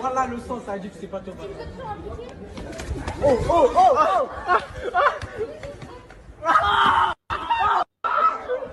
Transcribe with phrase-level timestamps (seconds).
[0.00, 1.34] voilà le son, ça dit que c'est pas toi.
[3.24, 4.28] Oh, oh, oh, oh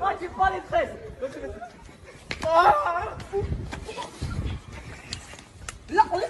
[0.01, 0.89] Oh, tu prends les tresses
[5.89, 6.29] Là, on laisse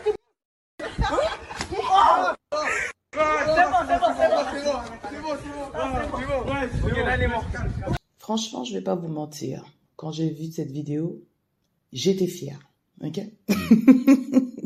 [8.19, 9.65] Franchement, je vais pas vous mentir.
[9.95, 11.21] Quand j'ai vu cette vidéo,
[11.91, 12.59] j'étais fière.
[13.01, 13.19] Ok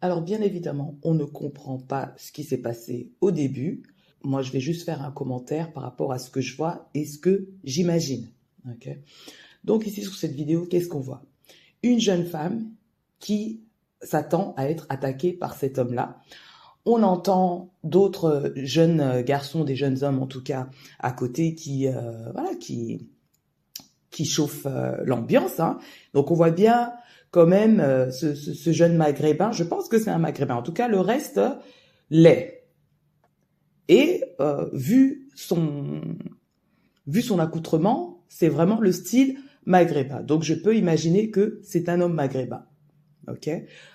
[0.00, 3.82] Alors, bien évidemment, on ne comprend pas ce qui s'est passé au début.
[4.22, 7.06] Moi, je vais juste faire un commentaire par rapport à ce que je vois et
[7.06, 8.28] ce que j'imagine.
[8.70, 8.90] Ok
[9.64, 11.24] Donc, ici, sur cette vidéo, qu'est-ce qu'on voit?
[11.82, 12.70] Une jeune femme
[13.18, 13.62] qui
[14.02, 16.20] s'attend à être attaquée par cet homme-là.
[16.84, 22.30] On entend d'autres jeunes garçons, des jeunes hommes en tout cas, à côté qui, euh,
[22.32, 23.08] voilà, qui,
[24.10, 25.60] qui chauffent euh, l'ambiance.
[25.60, 25.78] Hein.
[26.12, 26.92] Donc on voit bien
[27.34, 29.50] quand même euh, ce, jeune maghrébin.
[29.50, 30.54] Je pense que c'est un maghrébin.
[30.54, 31.40] En tout cas, le reste
[32.08, 32.62] l'est.
[33.88, 34.22] Et
[34.72, 36.00] vu son
[37.06, 39.36] vu son accoutrement, c'est vraiment le style
[39.66, 40.22] maghrébin.
[40.22, 42.64] Donc je peux imaginer que c'est un homme maghrébin
[43.28, 43.50] ok?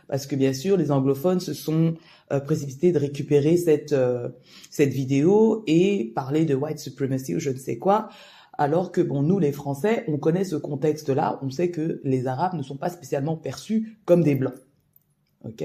[0.08, 1.96] Parce que bien sûr, les anglophones se sont
[2.32, 4.30] euh, précipités de récupérer cette euh,
[4.70, 8.10] cette vidéo et parler de white supremacy ou je ne sais quoi,
[8.60, 12.56] alors que bon, nous les Français, on connaît ce contexte-là, on sait que les Arabes
[12.56, 14.60] ne sont pas spécialement perçus comme des blancs,
[15.46, 15.64] ok?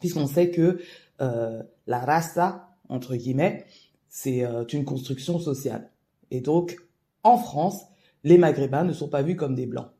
[0.00, 0.80] Puisqu'on sait que
[1.20, 3.66] euh, la raça entre guillemets,
[4.08, 5.92] c'est euh, une construction sociale,
[6.30, 6.78] et donc
[7.24, 7.84] en France,
[8.24, 9.90] les Maghrébins ne sont pas vus comme des blancs.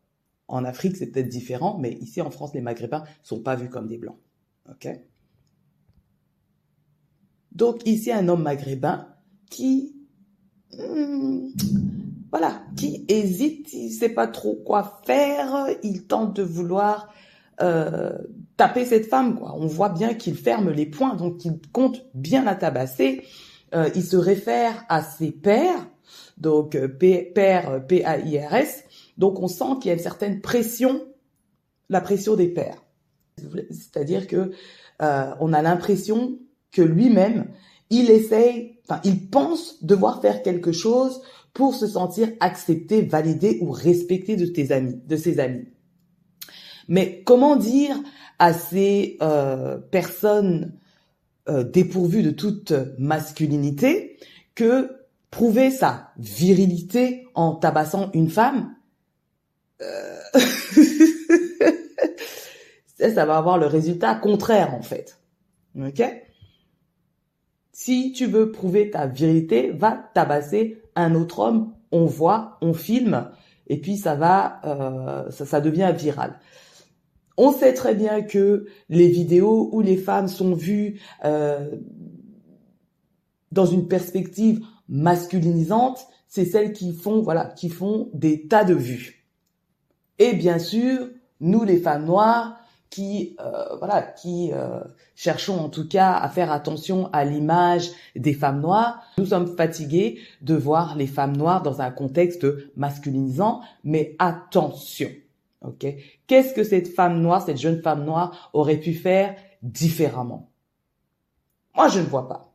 [0.48, 3.86] En Afrique, c'est peut-être différent, mais ici en France, les Maghrébins sont pas vus comme
[3.86, 4.16] des blancs.
[4.70, 4.88] Ok?
[7.52, 9.14] Donc ici, un homme maghrébin
[9.50, 9.97] qui,
[10.76, 11.48] hmm,
[12.30, 17.08] voilà, qui hésite, il sait pas trop quoi faire, il tente de vouloir
[17.60, 18.12] euh,
[18.56, 19.40] taper cette femme.
[19.42, 23.24] On voit bien qu'il ferme les poings, donc il compte bien la tabasser.
[23.74, 25.88] Euh, il se réfère à ses pères,
[26.36, 28.84] donc euh, père P-A-I-R-S,
[29.16, 31.02] donc on sent qu'il y a une certaine pression,
[31.88, 32.82] la pression des pères.
[33.70, 34.52] C'est-à-dire que
[35.00, 36.38] on a l'impression
[36.72, 37.46] que lui-même,
[37.90, 41.22] il essaye, enfin, il pense devoir faire quelque chose
[41.54, 45.66] pour se sentir accepté, validé ou respecté de tes amis, de ses amis.
[46.88, 47.96] Mais comment dire
[48.38, 50.78] à ces euh, personnes
[51.48, 54.18] euh, dépourvues de toute masculinité
[54.54, 54.90] que
[55.30, 58.74] prouver sa virilité en tabassant une femme,
[59.82, 60.16] euh,
[62.98, 65.18] ça, va avoir le résultat contraire en fait.
[65.78, 66.02] Ok?
[67.80, 71.74] Si tu veux prouver ta vérité, va tabasser un autre homme.
[71.92, 73.30] On voit, on filme,
[73.68, 76.40] et puis ça va, euh, ça, devient viral.
[77.36, 81.70] On sait très bien que les vidéos où les femmes sont vues euh,
[83.52, 89.24] dans une perspective masculinisante, c'est celles qui font, voilà, qui font des tas de vues.
[90.18, 92.57] Et bien sûr, nous les femmes noires
[92.90, 94.80] qui euh, voilà qui euh,
[95.14, 100.18] cherchons en tout cas à faire attention à l'image des femmes noires, nous sommes fatigués
[100.42, 102.46] de voir les femmes noires dans un contexte
[102.76, 105.10] masculinisant, mais attention.
[105.62, 105.86] OK?
[106.26, 110.50] Qu'est-ce que cette femme noire, cette jeune femme noire aurait pu faire différemment?
[111.74, 112.52] Moi, je ne vois pas.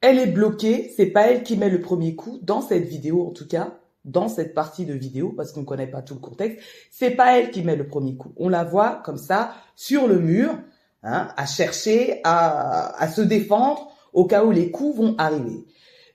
[0.00, 3.30] Elle est bloquée, c'est pas elle qui met le premier coup dans cette vidéo en
[3.30, 6.58] tout cas dans cette partie de vidéo parce qu'on ne connaît pas tout le contexte.
[6.90, 8.32] C'est pas elle qui met le premier coup.
[8.36, 10.58] On la voit comme ça sur le mur,
[11.02, 15.64] hein, à chercher à, à se défendre au cas où les coups vont arriver.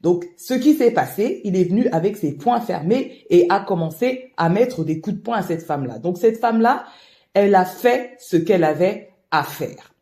[0.02, 4.32] Donc, ce qui s'est passé, il est venu avec ses poings fermés et a commencé
[4.38, 5.98] à mettre des coups de poing à cette femme-là.
[6.00, 6.86] Donc, cette femme-là,
[7.34, 9.94] elle a fait ce qu'elle avait à faire.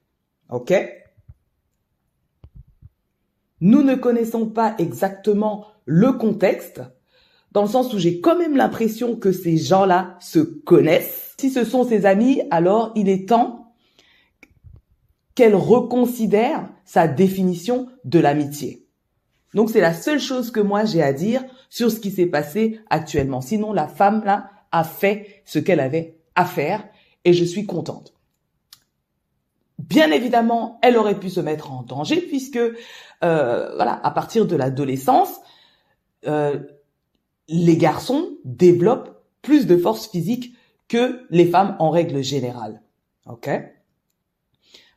[0.50, 0.74] OK?
[3.62, 6.82] Nous ne connaissons pas exactement le contexte,
[7.56, 11.36] dans le sens où j'ai quand même l'impression que ces gens-là se connaissent.
[11.40, 13.74] Si ce sont ses amis, alors il est temps
[15.36, 18.86] qu'elle reconsidère sa définition de l'amitié.
[19.54, 22.82] Donc c'est la seule chose que moi j'ai à dire sur ce qui s'est passé
[22.90, 23.40] actuellement.
[23.40, 26.84] Sinon, la femme-là a fait ce qu'elle avait à faire
[27.24, 28.14] et je suis contente.
[29.80, 34.58] Bien évidemment, elle aurait pu se mettre en danger puisque, euh, voilà, à partir de
[34.58, 35.40] l'adolescence,
[36.28, 36.60] euh,
[37.48, 40.56] les garçons développent plus de force physique
[40.88, 42.82] que les femmes en règle générale.
[43.28, 43.50] Ok?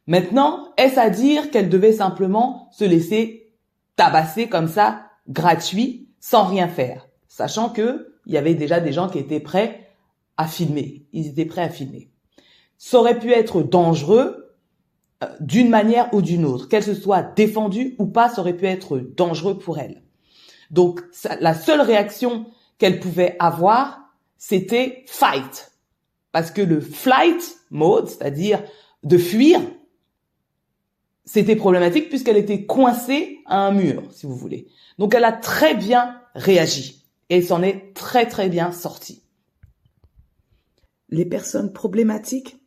[0.07, 3.53] Maintenant, est-ce à dire qu'elle devait simplement se laisser
[3.97, 9.09] tabasser comme ça, gratuit, sans rien faire, sachant que il y avait déjà des gens
[9.09, 9.89] qui étaient prêts
[10.37, 11.07] à filmer.
[11.13, 12.11] Ils étaient prêts à filmer.
[12.77, 14.55] ça aurait pu être dangereux
[15.25, 18.67] euh, d'une manière ou d'une autre, qu'elle se soit défendue ou pas, ça aurait pu
[18.67, 20.03] être dangereux pour elle.
[20.71, 21.01] Donc
[21.41, 22.47] la seule réaction
[22.79, 25.73] qu'elle pouvait avoir, c'était fight.
[26.33, 28.63] Parce que le flight mode, c'est-à-dire
[29.03, 29.61] de fuir,
[31.25, 34.69] c'était problématique puisqu'elle était coincée à un mur, si vous voulez.
[34.99, 39.23] Donc elle a très bien réagi et elle s'en est très très bien sortie.
[41.11, 42.59] Les personnes problématiques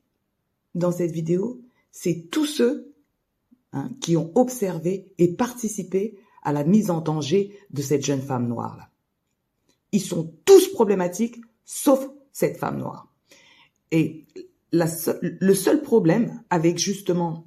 [0.76, 1.62] dans cette vidéo,
[1.92, 2.94] c'est tous ceux
[3.74, 8.48] hein, qui ont observé et participé à la mise en danger de cette jeune femme
[8.48, 8.90] noire-là.
[9.92, 13.08] Ils sont tous problématiques, sauf cette femme noire.
[13.92, 14.26] Et
[14.72, 17.46] le seul problème avec justement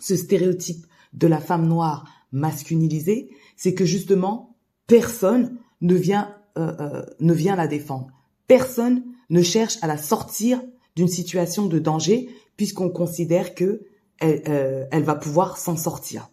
[0.00, 4.56] ce stéréotype de la femme noire masculinisée, c'est que justement
[4.86, 8.08] personne ne vient euh, euh, ne vient la défendre.
[8.46, 10.62] Personne ne cherche à la sortir
[10.94, 13.82] d'une situation de danger puisqu'on considère que
[14.18, 16.30] elle, euh, va pouvoir s'en sortir.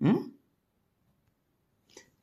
[0.00, 0.16] Hmm?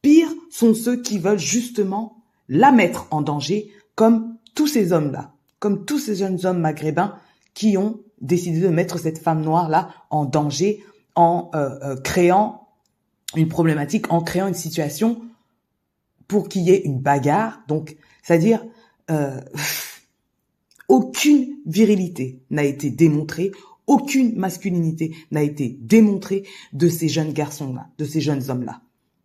[0.02, 5.86] Pire sont ceux qui veulent justement la mettre en danger, comme tous ces hommes-là, comme
[5.86, 7.16] tous ces jeunes hommes maghrébins
[7.54, 10.84] qui ont décidé de mettre cette femme noire-là en danger
[11.16, 12.68] en euh, euh, créant
[13.36, 15.22] une problématique, en créant une situation
[16.28, 17.62] pour qu'il y ait une bagarre.
[17.68, 18.64] Donc, c'est-à-dire,
[19.10, 19.42] euh,
[20.88, 23.52] aucune virilité n'a été démontrée,
[23.88, 26.44] aucune masculinité n'a été démontrée
[26.74, 28.82] de ces jeunes garçons-là, de ces jeunes hommes-là.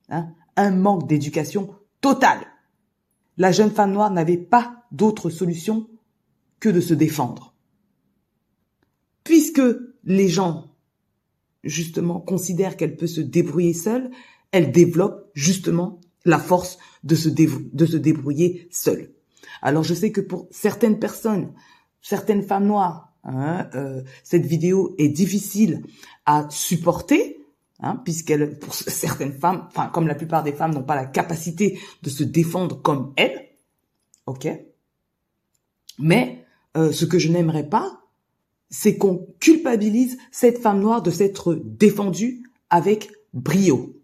[0.09, 2.41] Hein un manque d'éducation total.
[3.37, 5.89] La jeune femme noire n'avait pas d'autre solution
[6.61, 7.55] que de se défendre.
[9.25, 9.63] Puisque
[10.05, 10.75] les gens,
[11.65, 14.11] justement, considèrent qu'elle peut se débrouiller seule,
[14.53, 19.13] elle développe justement la force de se, débrouiller seule.
[19.63, 21.53] Alors je sais que pour certaines personnes,
[22.03, 25.83] certaines femmes noires, hein, euh, cette vidéo est difficile
[26.25, 27.36] à supporter
[27.81, 31.79] hein, puisqu'elle, pour certaines femmes, enfin comme la plupart des femmes n'ont pas la capacité
[32.03, 33.49] de se défendre comme elle,
[34.27, 34.49] ok.
[35.99, 36.45] Mais
[36.77, 38.01] euh, ce que je n'aimerais pas,
[38.69, 43.95] c'est qu'on culpabilise cette femme noire de s'être défendue avec brio.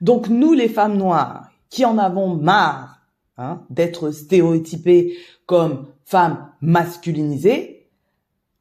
[0.00, 3.00] Donc nous, les femmes noires, qui en avons marre
[3.38, 7.88] hein, d'être stéréotypées comme femmes masculinisées,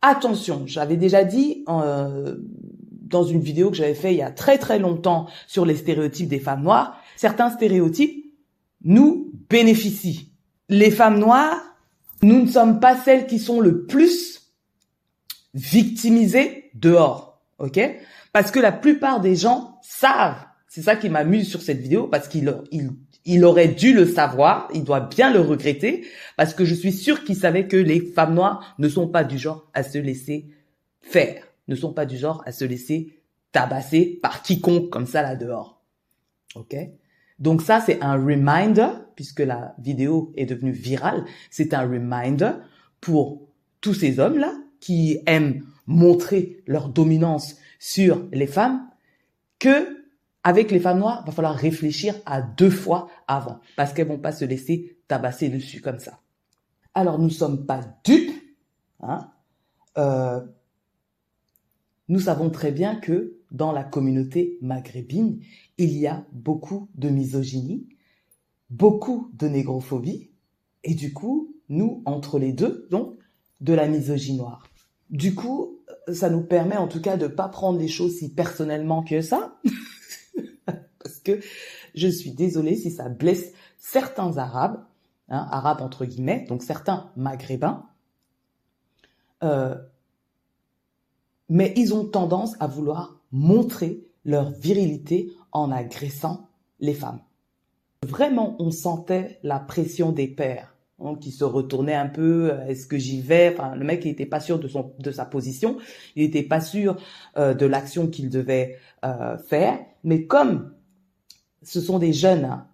[0.02, 2.38] attention, j'avais déjà dit euh,
[3.12, 6.28] dans une vidéo que j'avais fait il y a très très longtemps sur les stéréotypes
[6.28, 8.26] des femmes noires, certains stéréotypes
[8.84, 10.32] nous bénéficient.
[10.70, 11.62] Les femmes noires,
[12.24, 14.54] nous ne sommes pas celles qui sont le plus
[15.54, 17.80] victimisées dehors, ok?
[18.34, 22.28] Parce que la plupart des gens savent, c'est ça qui m'amuse sur cette vidéo, parce
[22.28, 22.92] qu'il il,
[23.26, 26.06] il aurait dû le savoir, il doit bien le regretter,
[26.38, 29.38] parce que je suis sûre qu'il savait que les femmes noires ne sont pas du
[29.38, 30.48] genre à se laisser
[31.02, 33.22] faire ne sont pas du genre à se laisser
[33.52, 35.82] tabasser par quiconque comme ça là dehors.
[36.56, 36.76] Ok?
[37.40, 42.52] Donc ça, c'est un reminder, puisque la vidéo est devenue virale, c'est un reminder
[43.00, 43.48] pour
[43.82, 48.88] tous ces hommes-là qui aiment montrer leur dominance sur les femmes,
[49.58, 50.02] que
[50.44, 54.32] avec les femmes noires, va falloir réfléchir à deux fois avant, parce qu'elles vont pas
[54.32, 56.20] se laisser tabasser dessus comme ça.
[56.94, 58.34] Alors nous sommes pas dupes,
[59.02, 59.32] hein,
[59.98, 60.42] euh,
[62.12, 65.40] nous savons très bien que dans la communauté maghrébine,
[65.78, 67.88] il y a beaucoup de misogynie,
[68.70, 70.30] beaucoup de négrophobie,
[70.84, 73.18] et du coup, nous, entre les deux, donc,
[73.62, 74.68] de la misogynie noire.
[75.10, 75.80] Du coup,
[76.12, 79.58] ça nous permet en tout cas de pas prendre les choses si personnellement que ça,
[80.66, 81.40] parce que
[81.96, 84.84] je suis désolée si ça blesse certains Arabes,
[85.30, 87.86] hein, Arabes entre guillemets, donc certains Maghrébins,
[89.44, 89.76] euh,
[91.52, 96.48] mais ils ont tendance à vouloir montrer leur virilité en agressant
[96.80, 97.20] les femmes.
[98.08, 102.52] Vraiment, on sentait la pression des pères hein, qui se retournaient un peu.
[102.54, 103.54] Euh, est-ce que j'y vais?
[103.54, 105.78] Enfin, le mec, n'était pas sûr de son de sa position.
[106.16, 106.96] Il n'était pas sûr
[107.38, 109.78] euh, de l'action qu'il devait euh, faire.
[110.06, 110.74] Mais comme
[111.64, 112.68] ce sont des jeunes, hein,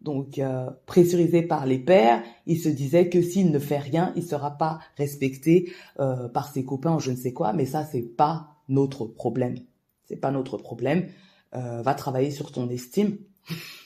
[0.00, 4.22] donc euh, pressurisés par les pères, il se disait que s'il ne fait rien, il
[4.22, 7.52] sera pas respecté euh, par ses copains ou je ne sais quoi.
[7.52, 9.56] Mais ça, c'est pas notre problème.
[10.04, 11.08] C'est pas notre problème.
[11.54, 13.18] Euh, va travailler sur ton estime.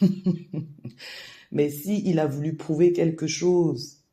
[1.52, 4.04] mais si il a voulu prouver quelque chose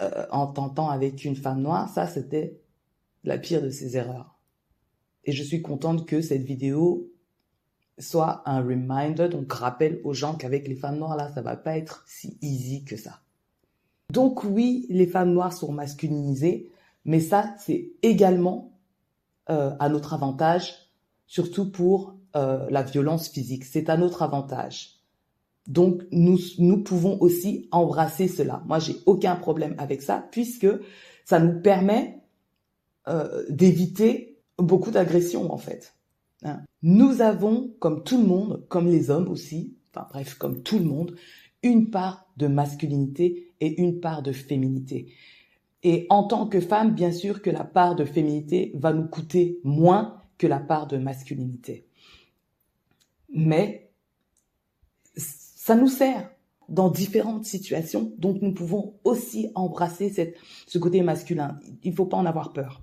[0.00, 2.60] euh, en tentant avec une femme noire, ça c'était
[3.24, 4.38] la pire de ses erreurs.
[5.24, 7.10] Et je suis contente que cette vidéo
[7.98, 11.76] soit un reminder, donc rappel aux gens qu'avec les femmes noires là, ça va pas
[11.76, 13.20] être si easy que ça.
[14.10, 16.70] Donc oui, les femmes noires sont masculinisées,
[17.04, 18.72] Mais ça, c'est également
[19.50, 20.74] euh, à notre avantage,
[21.26, 23.64] surtout pour euh, la violence physique.
[23.64, 24.98] C'est à notre avantage.
[25.66, 28.62] Donc, nous, nous pouvons aussi embrasser cela.
[28.66, 30.68] Moi, j'ai aucun problème avec ça, puisque
[31.24, 32.22] ça nous permet
[33.06, 35.94] euh, d'éviter beaucoup d'agressions, en fait.
[36.42, 36.62] Hein.
[36.82, 40.84] Nous avons, comme tout le monde, comme les hommes aussi, enfin bref, comme tout le
[40.84, 41.16] monde,
[41.62, 45.12] une part de masculinité et une part de féminité.
[45.82, 49.60] Et en tant que femme, bien sûr que la part de féminité va nous coûter
[49.64, 51.86] moins que la part de masculinité.
[53.32, 53.90] Mais
[55.16, 56.30] ça nous sert
[56.68, 60.34] dans différentes situations, donc nous pouvons aussi embrasser
[60.66, 61.58] ce côté masculin.
[61.82, 62.82] Il ne faut pas en avoir peur.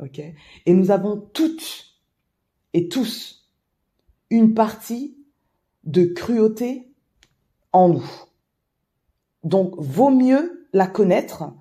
[0.00, 0.20] ok?
[0.66, 1.91] Et nous avons toutes
[2.74, 3.50] et tous
[4.30, 5.16] une partie
[5.84, 6.92] de cruauté
[7.72, 8.10] en nous.
[9.44, 11.52] Donc, vaut mieux la connaître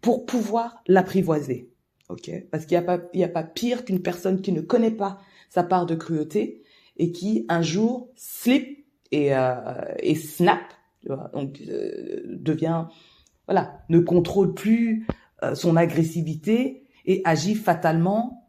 [0.00, 1.70] pour pouvoir l'apprivoiser.
[2.08, 2.30] ok?
[2.50, 5.20] Parce qu'il n'y a, pas, il a pas pire qu'une personne qui ne connaît pas
[5.48, 6.62] sa part de cruauté
[6.96, 9.54] et qui un jour slip et, euh,
[9.98, 10.60] et snap,
[11.32, 12.86] donc euh, devient,
[13.46, 15.06] voilà, ne contrôle plus
[15.42, 18.39] euh, son agressivité et agit fatalement.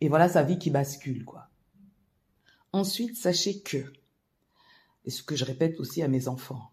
[0.00, 1.48] Et voilà sa vie qui bascule, quoi.
[2.72, 3.92] Ensuite, sachez que,
[5.04, 6.70] et ce que je répète aussi à mes enfants,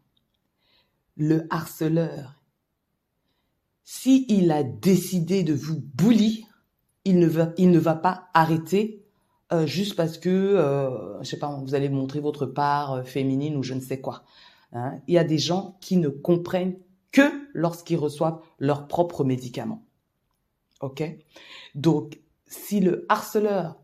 [1.16, 2.42] le harceleur,
[3.84, 6.46] si il a décidé de vous bully,
[7.06, 9.04] il ne va, il ne va pas arrêter
[9.52, 13.56] euh, juste parce que, euh, je sais pas, vous allez montrer votre part euh, féminine
[13.56, 14.24] ou je ne sais quoi.
[14.72, 15.00] Hein.
[15.08, 16.78] Il y a des gens qui ne comprennent
[17.12, 19.86] que lorsqu'ils reçoivent leurs propres médicaments.
[20.82, 21.04] Ok?
[21.76, 22.20] Donc,
[22.54, 23.80] si le harceleur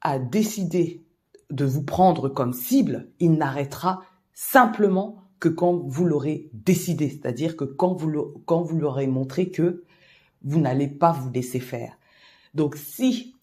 [0.00, 1.06] a décidé
[1.50, 4.02] de vous prendre comme cible, il n'arrêtera
[4.32, 9.84] simplement que quand vous l'aurez décidé, c'est-à-dire que quand vous, l'aurez montré que
[10.42, 11.98] vous n'allez pas vous laisser faire.
[12.54, 13.34] Donc si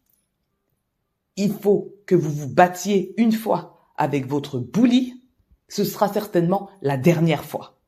[1.35, 5.23] il faut que vous vous battiez une fois avec votre bully,
[5.67, 7.79] ce sera certainement la dernière fois.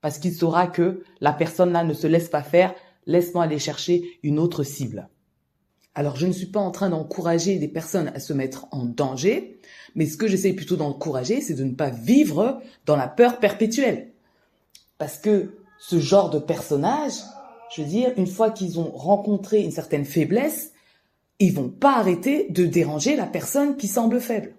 [0.00, 2.74] Parce qu'il saura que la personne là ne se laisse pas faire,
[3.06, 5.08] laisse-moi aller chercher une autre cible.
[5.94, 9.60] Alors je ne suis pas en train d'encourager des personnes à se mettre en danger,
[9.94, 14.12] mais ce que j'essaie plutôt d'encourager, c'est de ne pas vivre dans la peur perpétuelle.
[14.98, 17.14] Parce que ce genre de personnage,
[17.74, 20.72] je veux dire, une fois qu'ils ont rencontré une certaine faiblesse,
[21.38, 24.54] ils vont pas arrêter de déranger la personne qui semble faible.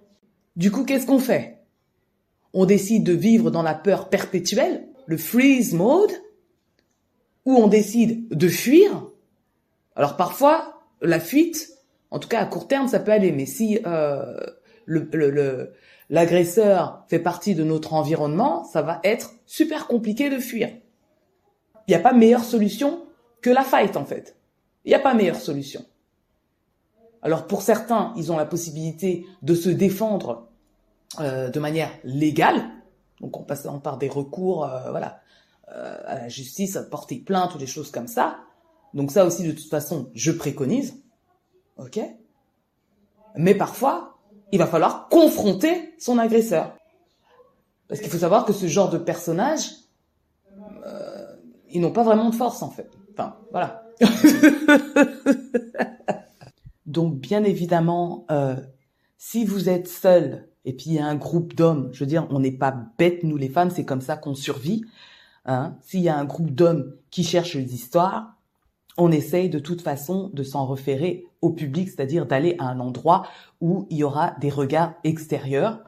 [0.55, 1.59] Du coup, qu'est-ce qu'on fait?
[2.53, 6.11] On décide de vivre dans la peur perpétuelle, le freeze mode,
[7.45, 9.07] ou on décide de fuir?
[9.95, 11.69] Alors parfois, la fuite,
[12.11, 13.31] en tout cas à court terme, ça peut aller.
[13.31, 14.37] Mais si euh,
[16.09, 20.69] l'agresseur fait partie de notre environnement, ça va être super compliqué de fuir.
[21.87, 23.05] Il n'y a pas meilleure solution
[23.41, 24.37] que la fight en fait.
[24.85, 25.85] Il n'y a pas meilleure solution.
[27.21, 30.47] Alors pour certains, ils ont la possibilité de se défendre
[31.19, 32.63] euh, de manière légale,
[33.19, 35.21] donc en passant par des recours, euh, voilà,
[35.67, 38.39] à la justice, à porter plainte ou des choses comme ça.
[38.93, 41.01] Donc ça aussi, de toute façon, je préconise.
[41.77, 41.99] OK?
[43.35, 44.19] Mais parfois,
[44.51, 46.75] il va falloir confronter son agresseur.
[47.87, 49.69] Parce qu'il faut savoir que ce genre de personnages,
[50.85, 51.25] euh,
[51.69, 52.89] ils n'ont pas vraiment de force en fait.
[53.13, 53.83] Enfin, voilà.
[56.85, 58.55] Donc bien évidemment, euh,
[59.17, 62.27] si vous êtes seul et puis il y a un groupe d'hommes, je veux dire,
[62.29, 64.83] on n'est pas bêtes nous les femmes, c'est comme ça qu'on survit.
[65.45, 65.75] Hein.
[65.81, 68.35] S'il y a un groupe d'hommes qui cherchent des histoires,
[68.97, 73.25] on essaye de toute façon de s'en référer au public, c'est-à-dire d'aller à un endroit
[73.61, 75.79] où il y aura des regards extérieurs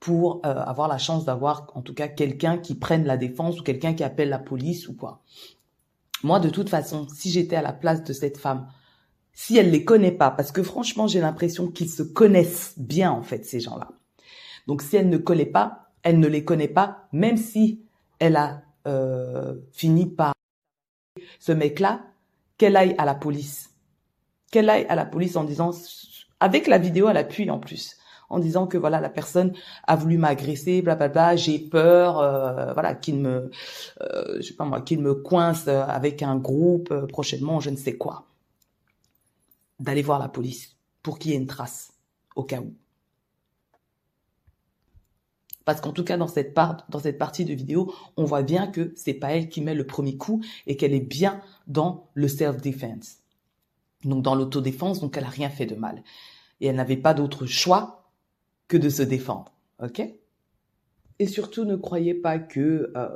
[0.00, 3.62] pour euh, avoir la chance d'avoir en tout cas quelqu'un qui prenne la défense ou
[3.62, 5.22] quelqu'un qui appelle la police ou quoi.
[6.24, 8.66] Moi, de toute façon, si j'étais à la place de cette femme,
[9.32, 13.22] si elle les connaît pas, parce que franchement, j'ai l'impression qu'ils se connaissent bien en
[13.22, 13.88] fait ces gens-là.
[14.66, 17.82] Donc, si elle ne connaît pas, elle ne les connaît pas, même si
[18.18, 20.32] elle a euh, fini par
[21.38, 22.02] ce mec-là,
[22.62, 23.70] qu'elle aille à la police.
[24.52, 25.72] Qu'elle aille à la police en disant,
[26.38, 27.96] avec la vidéo à l'appui en plus,
[28.30, 29.52] en disant que voilà la personne
[29.88, 33.50] a voulu m'agresser, blablabla, j'ai peur, euh, voilà qu'il me,
[34.00, 37.76] euh, je sais pas moi, qu'il me coince avec un groupe euh, prochainement, je ne
[37.76, 38.26] sais quoi.
[39.80, 41.94] D'aller voir la police pour qu'il y ait une trace
[42.36, 42.72] au cas où.
[45.64, 48.66] Parce qu'en tout cas, dans cette, part, dans cette partie de vidéo, on voit bien
[48.66, 52.28] que c'est pas elle qui met le premier coup et qu'elle est bien dans le
[52.28, 53.18] self-defense.
[54.04, 56.02] Donc dans l'autodéfense, donc elle a rien fait de mal.
[56.60, 58.10] Et elle n'avait pas d'autre choix
[58.68, 59.52] que de se défendre.
[59.82, 60.02] Ok?
[61.18, 63.08] Et surtout, ne croyez pas que euh,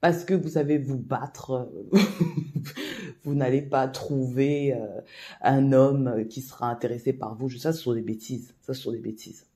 [0.00, 1.68] parce que vous savez vous battre,
[3.24, 5.00] vous n'allez pas trouver euh,
[5.40, 7.50] un homme qui sera intéressé par vous.
[7.50, 8.54] Ça, ce sont des bêtises.
[8.60, 9.46] Ça, ce sont des bêtises.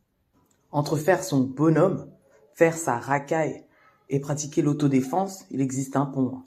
[0.73, 2.09] Entre faire son bonhomme,
[2.55, 3.65] faire sa racaille
[4.09, 6.43] et pratiquer l'autodéfense, il existe un pont.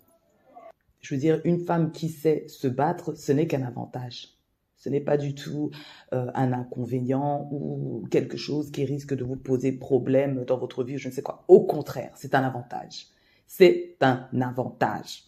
[1.02, 4.30] Je veux dire, une femme qui sait se battre, ce n'est qu'un avantage.
[4.78, 5.72] Ce n'est pas du tout
[6.14, 10.98] euh, un inconvénient ou quelque chose qui risque de vous poser problème dans votre vie,
[10.98, 11.44] je ne sais quoi.
[11.48, 13.08] Au contraire, c'est un avantage.
[13.48, 15.24] C'est un avantage.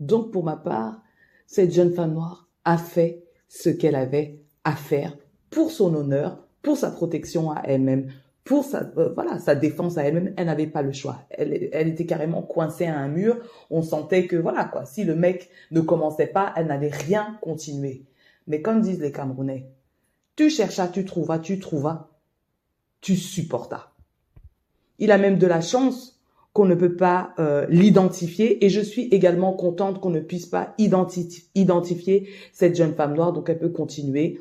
[0.00, 1.02] Donc, pour ma part,
[1.46, 5.16] cette jeune femme noire a fait ce qu'elle avait à faire
[5.50, 8.10] pour son honneur, pour sa protection à elle-même,
[8.50, 10.34] pour sa, euh, voilà, sa défense à elle-même.
[10.36, 11.20] Elle n'avait pas le choix.
[11.30, 11.52] Elle,
[11.86, 13.38] était carrément coincée à un mur.
[13.70, 18.06] On sentait que, voilà, quoi, si le mec ne commençait pas, elle n'allait rien continuer.
[18.48, 19.70] Mais comme disent les Camerounais,
[20.34, 22.08] tu cherchas, tu trouvas, tu trouvas,
[23.00, 23.92] tu supportas.
[24.98, 26.20] Il a même de la chance
[26.52, 30.74] qu'on ne peut pas euh, l'identifier et je suis également contente qu'on ne puisse pas
[30.76, 34.40] identifier cette jeune femme noire donc elle peut continuer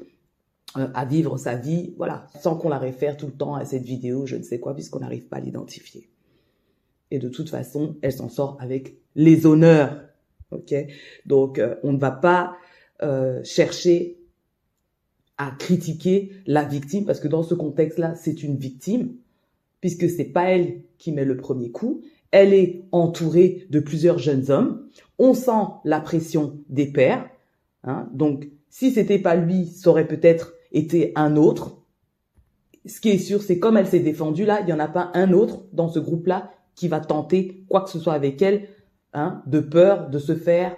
[0.75, 4.25] à vivre sa vie voilà sans qu'on la réfère tout le temps à cette vidéo
[4.25, 6.09] je ne sais quoi puisqu'on n'arrive pas à l'identifier
[7.09, 10.03] et de toute façon elle s'en sort avec les honneurs
[10.51, 10.75] ok?
[11.25, 12.55] Donc euh, on ne va pas
[13.43, 14.17] chercher
[15.38, 19.15] à critiquer la victime parce que dans ce contexte là c'est une victime
[19.81, 22.01] puisque c'est pas elle qui met le premier coup.
[22.31, 24.88] Elle est entourée de plusieurs jeunes hommes.
[25.17, 27.27] On sent la pression des pères.
[27.83, 28.07] Hein.
[28.13, 31.77] Donc, si c'était pas lui, ça aurait peut-être été un autre.
[32.85, 35.11] Ce qui est sûr, c'est comme elle s'est défendue là, il y en a pas
[35.13, 38.69] un autre dans ce groupe-là qui va tenter quoi que ce soit avec elle,
[39.13, 40.75] hein, de peur de se faire,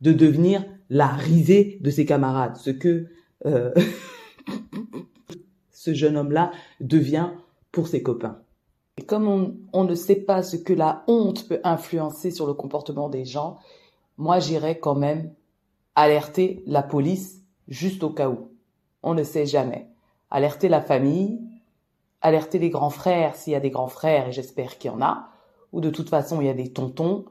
[0.00, 3.06] de devenir la risée de ses camarades, ce que
[3.46, 3.72] euh,
[5.70, 7.30] ce jeune homme-là devient
[7.72, 8.38] pour ses copains.
[8.96, 12.54] Et comme on, on, ne sait pas ce que la honte peut influencer sur le
[12.54, 13.58] comportement des gens,
[14.16, 15.32] moi j'irais quand même
[15.96, 18.48] alerter la police juste au cas où.
[19.02, 19.86] On ne sait jamais.
[20.30, 21.40] Alerter la famille,
[22.20, 25.02] alerter les grands frères s'il y a des grands frères, et j'espère qu'il y en
[25.02, 25.28] a,
[25.72, 27.24] ou de toute façon il y a des tontons,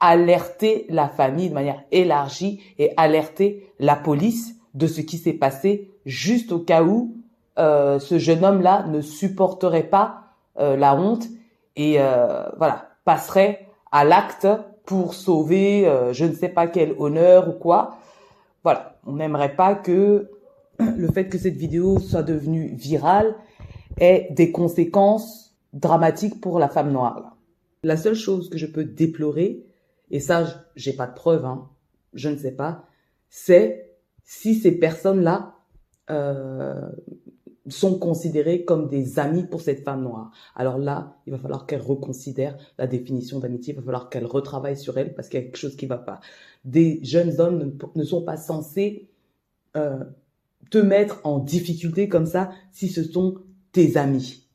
[0.00, 5.90] alerter la famille de manière élargie et alerter la police de ce qui s'est passé
[6.06, 7.16] juste au cas où
[7.58, 10.22] euh, ce jeune homme-là ne supporterait pas
[10.58, 11.26] euh, la honte
[11.74, 14.46] et euh, voilà passerait à l'acte
[14.86, 17.98] pour sauver je ne sais pas quel honneur ou quoi.
[18.62, 20.30] Voilà, on n'aimerait pas que
[20.78, 23.34] le fait que cette vidéo soit devenue virale
[23.98, 27.36] ait des conséquences dramatiques pour la femme noire.
[27.82, 29.64] La seule chose que je peux déplorer,
[30.10, 31.68] et ça j'ai pas de preuves, hein,
[32.14, 32.86] je ne sais pas,
[33.28, 35.54] c'est si ces personnes-là
[36.10, 36.88] euh,
[37.70, 40.30] sont considérés comme des amis pour cette femme noire.
[40.54, 44.76] Alors là, il va falloir qu'elle reconsidère la définition d'amitié, il va falloir qu'elle retravaille
[44.76, 46.20] sur elle parce qu'il y a quelque chose qui ne va pas.
[46.64, 49.08] Des jeunes hommes ne, sont pas censés
[49.76, 50.04] euh,
[50.70, 53.38] te mettre en difficulté comme ça si ce sont
[53.72, 54.48] tes amis.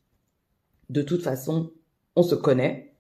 [0.90, 1.72] De toute façon,
[2.16, 2.96] on se connaît.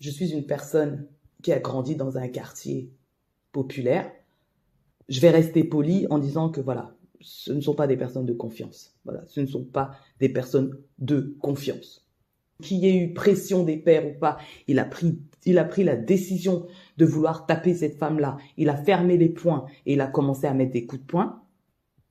[0.00, 1.06] Je suis une personne
[1.42, 2.92] qui a grandi dans un quartier
[3.52, 4.10] populaire.
[5.08, 8.32] Je vais rester poli en disant que voilà, ce ne sont pas des personnes de
[8.32, 8.91] confiance.
[9.04, 12.06] Voilà, ce ne sont pas des personnes de confiance.
[12.62, 14.38] Qu'il y ait eu pression des pères ou pas,
[14.68, 18.36] il a pris, il a pris la décision de vouloir taper cette femme-là.
[18.56, 21.42] Il a fermé les poings et il a commencé à mettre des coups de poing.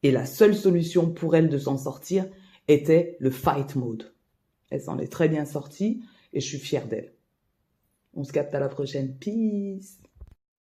[0.04, 2.28] Et la seule solution pour elle de s'en sortir
[2.68, 4.14] était le fight mode.
[4.70, 7.14] Elle s'en est très bien sortie et je suis fière d'elle.
[8.14, 9.16] On se capte à la prochaine.
[9.16, 10.00] Peace.